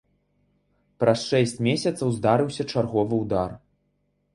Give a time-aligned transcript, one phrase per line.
[1.03, 3.49] Праз шэсць месяцаў здарыўся чарговы ўдар.